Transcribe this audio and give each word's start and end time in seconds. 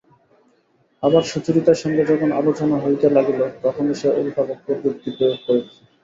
আবার 1.03 1.23
সুচরিতার 1.23 1.81
সঙ্গে 1.83 2.03
যখন 2.05 2.29
আলোচনা 2.39 2.75
হইতে 2.79 3.07
লাগিল 3.09 3.39
তখনো 3.63 3.91
সে 3.93 4.07
উলটা 4.19 4.41
পক্ষের 4.49 4.77
যুক্তি 4.83 5.09
প্রয়োগ 5.17 5.39
করিল। 5.45 5.65